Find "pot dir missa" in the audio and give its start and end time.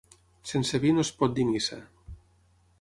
1.21-1.81